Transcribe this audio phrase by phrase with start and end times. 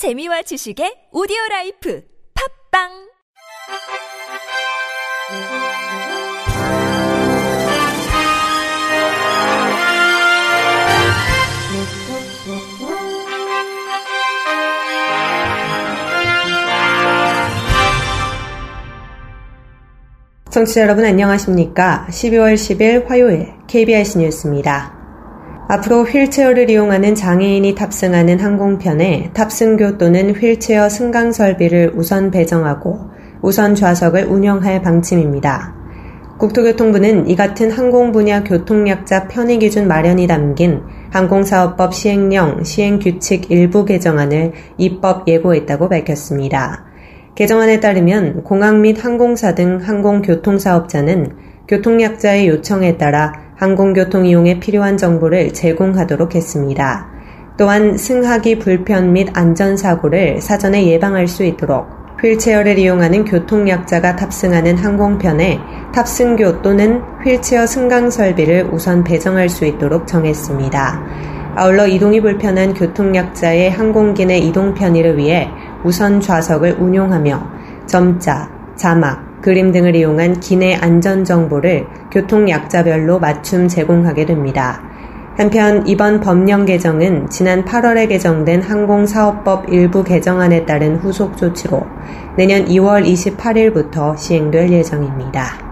[0.00, 2.02] 재미와 지식의 오디오 라이프
[2.72, 2.88] 팝빵
[20.48, 22.06] 청취자 여러분 안녕하십니까?
[22.08, 24.99] 12월 10일 화요일 KBS 뉴스입니다.
[25.70, 32.98] 앞으로 휠체어를 이용하는 장애인이 탑승하는 항공편에 탑승교 또는 휠체어 승강 설비를 우선 배정하고
[33.40, 35.72] 우선 좌석을 운영할 방침입니다.
[36.38, 44.50] 국토교통부는 이 같은 항공 분야 교통약자 편의 기준 마련이 담긴 항공사업법 시행령 시행규칙 일부 개정안을
[44.76, 46.84] 입법 예고했다고 밝혔습니다.
[47.36, 51.36] 개정안에 따르면 공항 및 항공사 등 항공교통사업자는
[51.68, 57.06] 교통약자의 요청에 따라 항공교통 이용에 필요한 정보를 제공하도록 했습니다.
[57.58, 61.86] 또한 승하기 불편 및 안전사고를 사전에 예방할 수 있도록
[62.22, 65.60] 휠체어를 이용하는 교통약자가 탑승하는 항공편에
[65.94, 71.02] 탑승교 또는 휠체어 승강 설비를 우선 배정할 수 있도록 정했습니다.
[71.56, 75.50] 아울러 이동이 불편한 교통약자의 항공기 내 이동 편의를 위해
[75.84, 77.46] 우선 좌석을 운용하며
[77.84, 84.82] 점자, 자막, 그림 등을 이용한 기내 안전 정보를 교통 약자별로 맞춤 제공하게 됩니다.
[85.36, 91.86] 한편 이번 법령 개정은 지난 8월에 개정된 항공사업법 일부 개정안에 따른 후속 조치로
[92.36, 95.70] 내년 2월 28일부터 시행될 예정입니다.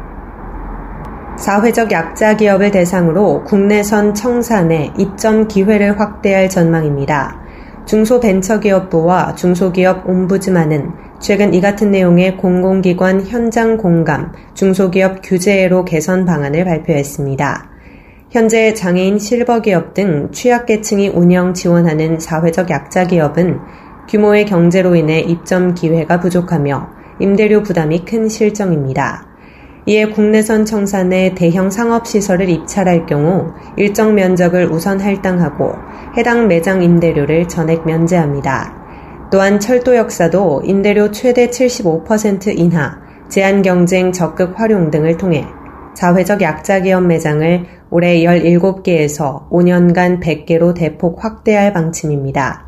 [1.36, 7.38] 사회적 약자 기업을 대상으로 국내선 청산에 입점 기회를 확대할 전망입니다.
[7.84, 17.70] 중소벤처기업부와 중소기업 옴부즈만은 최근 이 같은 내용의 공공기관 현장 공감, 중소기업 규제로 개선 방안을 발표했습니다.
[18.30, 23.58] 현재 장애인 실버기업 등 취약계층이 운영 지원하는 사회적 약자 기업은
[24.08, 26.88] 규모의 경제로 인해 입점 기회가 부족하며
[27.20, 29.26] 임대료 부담이 큰 실정입니다.
[29.86, 35.72] 이에 국내선 청산에 대형 상업시설을 입찰할 경우 일정 면적을 우선 할당하고
[36.16, 38.87] 해당 매장 임대료를 전액 면제합니다.
[39.30, 45.44] 또한 철도 역사도 임대료 최대 75% 인하, 제한 경쟁 적극 활용 등을 통해
[45.94, 52.66] 사회적 약자 기업 매장을 올해 17개에서 5년간 100개로 대폭 확대할 방침입니다.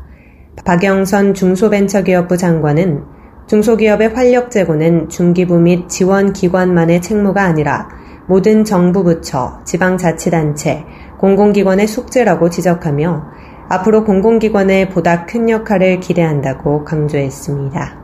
[0.65, 3.03] 박영선 중소벤처기업부 장관은
[3.47, 7.89] 중소기업의 활력 제고는 중기부 및 지원 기관만의 책무가 아니라
[8.27, 10.83] 모든 정부 부처, 지방자치단체,
[11.19, 13.23] 공공기관의 숙제라고 지적하며
[13.71, 18.01] 앞으로 공공기관에 보다 큰 역할을 기대한다고 강조했습니다.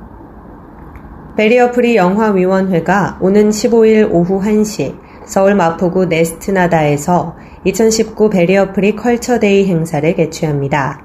[1.35, 4.95] 배리어프리 영화위원회가 오는 15일 오후 1시
[5.25, 7.35] 서울 마포구 네스트나다에서
[7.65, 11.01] 2019 배리어프리 컬처데이 행사를 개최합니다.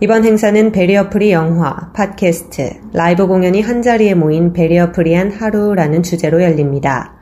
[0.00, 7.14] 이번 행사는 배리어프리 영화, 팟캐스트, 라이브 공연이 한자리에 모인 배리어프리한 하루라는 주제로 열립니다.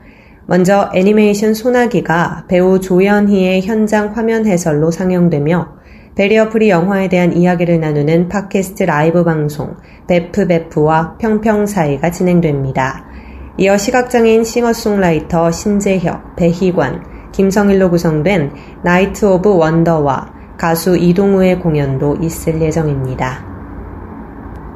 [0.47, 5.80] 먼저 애니메이션 소나기가 배우 조연희의 현장 화면 해설로 상영되며
[6.21, 13.05] 배리어프리 영화에 대한 이야기를 나누는 팟캐스트 라이브 방송 베프 베프와 평평 사이가 진행됩니다.
[13.57, 18.51] 이어 시각장애인 싱어송라이터 신재혁, 배희관, 김성일로 구성된
[18.83, 23.43] 나이트 오브 원더와 가수 이동우의 공연도 있을 예정입니다.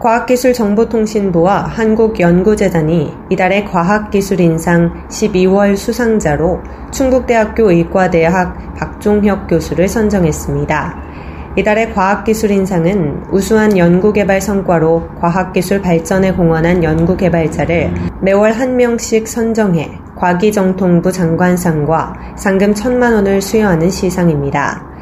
[0.02, 11.05] 과학기술정보통신부와 한국연구재단이 이달의 과학기술인상 12월 수상자로 충북대학교 의과대학 박종혁 교수를 선정했습니다.
[11.58, 22.36] 이달의 과학기술인상은 우수한 연구개발 성과로 과학기술 발전에 공헌한 연구개발자를 매월 한 명씩 선정해 과기정통부 장관상과
[22.36, 24.96] 상금 천만 원을 수여하는 시상입니다.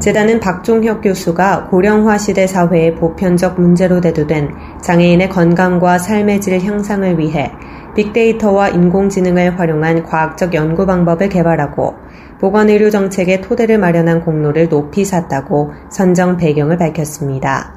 [0.00, 7.50] 재단은 박종혁 교수가 고령화 시대 사회의 보편적 문제로 대두된 장애인의 건강과 삶의 질 향상을 위해
[7.98, 11.96] 빅데이터와 인공지능을 활용한 과학적 연구 방법을 개발하고
[12.38, 17.74] 보건의료 정책의 토대를 마련한 공로를 높이 샀다고 선정 배경을 밝혔습니다.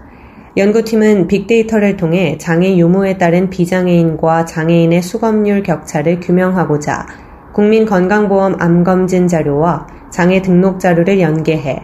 [0.58, 7.08] 연구팀은 빅데이터를 통해 장애 유무에 따른 비장애인과 장애인의 수검률 격차를 규명하고자
[7.54, 11.82] 국민건강보험 암검진 자료와 장애 등록 자료를 연계해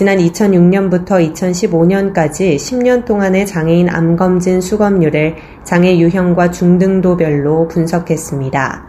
[0.00, 8.86] 지난 2006년부터 2015년까지 10년 동안의 장애인 암 검진 수검률을 장애 유형과 중등도별로 분석했습니다.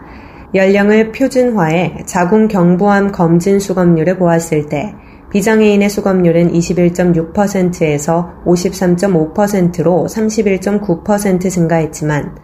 [0.54, 4.94] 연령을 표준화해 자궁 경부암 검진 수검률을 보았을 때
[5.30, 12.38] 비장애인의 수검률은 21.6%에서 53.5%로 31.9% 증가했지만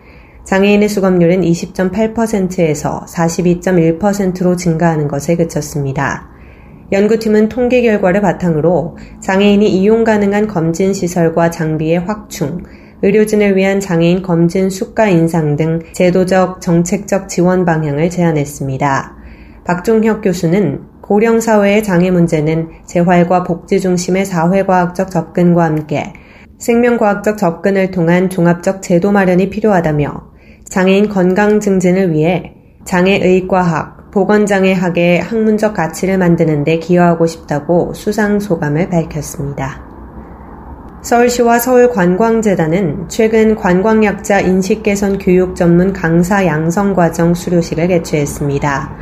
[0.44, 6.37] 장애인의 수검률은 20.8%에서 42.1%로 증가하는 것에 그쳤습니다.
[6.90, 12.62] 연구팀은 통계 결과를 바탕으로 장애인이 이용 가능한 검진 시설과 장비의 확충,
[13.02, 19.16] 의료진을 위한 장애인 검진 수가 인상 등 제도적 정책적 지원 방향을 제안했습니다.
[19.64, 26.12] 박종혁 교수는 고령 사회의 장애 문제는 재활과 복지 중심의 사회과학적 접근과 함께
[26.58, 30.28] 생명과학적 접근을 통한 종합적 제도 마련이 필요하다며
[30.64, 32.54] 장애인 건강 증진을 위해
[32.84, 39.82] 장애의과학, 보건장애학의 학문적 가치를 만드는 데 기여하고 싶다고 수상 소감을 밝혔습니다.
[41.02, 48.96] 서울시와 서울관광재단은 최근 관광약자 인식개선 교육 전문 강사 양성 과정 수료식을 개최했습니다.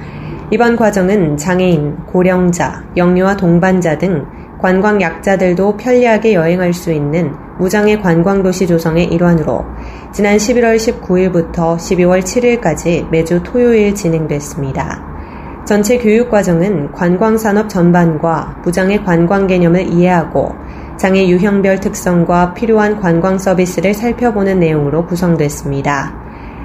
[0.50, 4.24] 이번 과정은 장애인, 고령자, 영유아 동반자 등
[4.58, 9.64] 관광약자들도 편리하게 여행할 수 있는 무장애 관광도시 조성의 일환으로
[10.12, 15.64] 지난 11월 19일부터 12월 7일까지 매주 토요일 진행됐습니다.
[15.66, 20.54] 전체 교육과정은 관광산업 전반과 무장애 관광 개념을 이해하고
[20.96, 26.14] 장애 유형별 특성과 필요한 관광 서비스를 살펴보는 내용으로 구성됐습니다.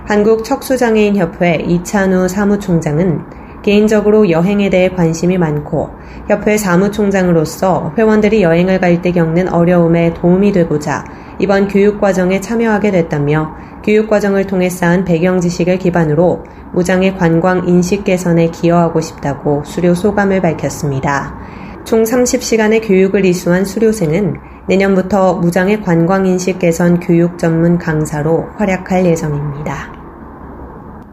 [0.07, 5.89] 한국척수장애인협회 이찬우 사무총장은 개인적으로 여행에 대해 관심이 많고
[6.27, 11.05] 협회 사무총장으로서 회원들이 여행을 갈 때 겪는 어려움에 도움이 되고자
[11.39, 16.43] 이번 교육과정에 참여하게 됐다며 교육과정을 통해 쌓은 배경 지식을 기반으로
[16.73, 21.35] 무장의 관광 인식 개선에 기여하고 싶다고 수료 소감을 밝혔습니다.
[21.83, 24.35] 총 30시간의 교육을 이수한 수료생은
[24.67, 30.00] 내년부터 무장애 관광 인식 개선 교육 전문 강사로 활약할 예정입니다.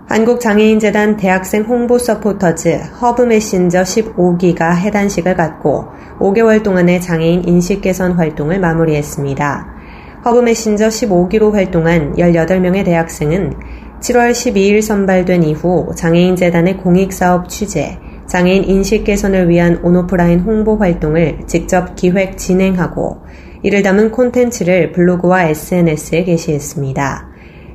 [0.09, 5.85] 한국장애인재단 대학생 홍보 서포터즈 허브 메신저 15기가 해단식을 갖고
[6.19, 9.67] 5개월 동안의 장애인 인식 개선 활동을 마무리했습니다.
[10.25, 13.53] 허브 메신저 15기로 활동한 18명의 대학생은
[14.01, 21.97] 7월 12일 선발된 이후 장애인재단의 공익사업 취재, 장애인 인식 개선을 위한 온오프라인 홍보 활동을 직접
[21.97, 23.19] 기획 진행하고
[23.63, 27.28] 이를 담은 콘텐츠를 블로그와 SNS에 게시했습니다.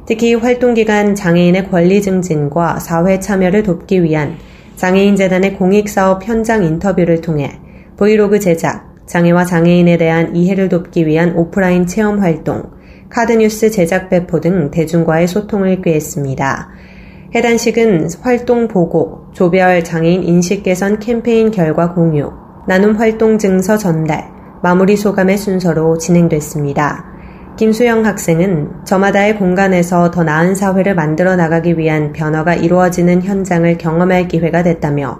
[0.05, 4.35] 특히 활동기간 장애인의 권리 증진과 사회 참여를 돕기 위한
[4.75, 7.59] 장애인재단의 공익사업 현장 인터뷰를 통해
[7.95, 12.63] 브이로그 제작, 장애와 장애인에 대한 이해를 돕기 위한 오프라인 체험 활동,
[13.09, 16.69] 카드뉴스 제작 배포 등 대중과의 소통을 꾀했습니다.
[17.35, 22.31] 해단식은 활동 보고, 조별 장애인 인식 개선 캠페인 결과 공유,
[22.67, 24.31] 나눔 활동 증서 전달,
[24.63, 27.12] 마무리 소감의 순서로 진행됐습니다.
[27.55, 34.63] 김수영 학생은 저마다의 공간에서 더 나은 사회를 만들어 나가기 위한 변화가 이루어지는 현장을 경험할 기회가
[34.63, 35.19] 됐다며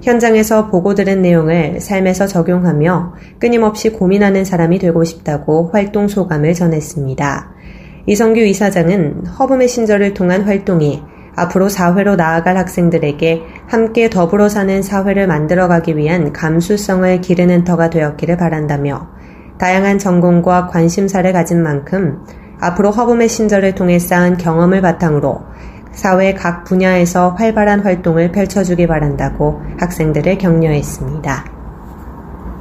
[0.00, 7.50] 현장에서 보고 들은 내용을 삶에서 적용하며 끊임없이 고민하는 사람이 되고 싶다고 활동 소감을 전했습니다.
[8.06, 11.02] 이성규 이사장은 허브 메신저를 통한 활동이
[11.34, 19.08] 앞으로 사회로 나아갈 학생들에게 함께 더불어 사는 사회를 만들어가기 위한 감수성을 기르는 터가 되었기를 바란다며
[19.58, 22.24] 다양한 전공과 관심사를 가진 만큼
[22.60, 25.42] 앞으로 허브 메신저를 통해 쌓은 경험을 바탕으로
[25.92, 31.44] 사회 각 분야에서 활발한 활동을 펼쳐주기 바란다고 학생들을 격려했습니다.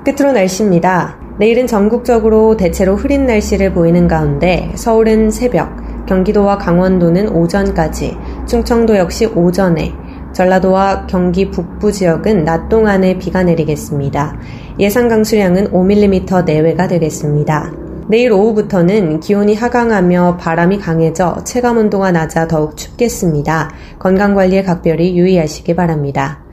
[0.06, 1.18] 끝으로 날씨입니다.
[1.40, 9.94] 내일은 전국적으로 대체로 흐린 날씨를 보이는 가운데 서울은 새벽, 경기도와 강원도는 오전까지, 충청도 역시 오전에,
[10.34, 14.36] 전라도와 경기 북부 지역은 낮 동안에 비가 내리겠습니다.
[14.80, 17.72] 예상 강수량은 5mm 내외가 되겠습니다.
[18.10, 23.70] 내일 오후부터는 기온이 하강하며 바람이 강해져 체감 온도가 낮아 더욱 춥겠습니다.
[24.00, 26.44] 건강관리에 각별히 유의하시기 바랍니다.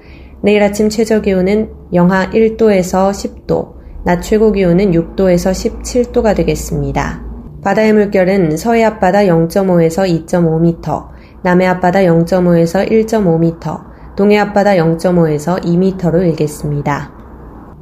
[0.43, 7.23] 내일 아침 최저 기온은 영하 1도에서 10도, 낮 최고 기온은 6도에서 17도가 되겠습니다.
[7.63, 11.09] 바다의 물결은 서해 앞바다 0.5에서 2.5m,
[11.43, 17.20] 남해 앞바다 0.5에서 1.5m, 동해 앞바다 0.5에서 2m로 일겠습니다.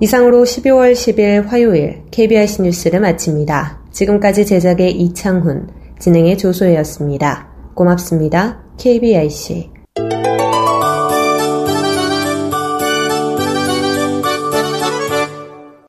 [0.01, 3.81] 이상으로 12월 10일 화요일 KBIC 뉴스를 마칩니다.
[3.91, 7.49] 지금까지 제작의 이창훈, 진행의 조소혜였습니다.
[7.75, 8.63] 고맙습니다.
[8.79, 9.78] KBIC.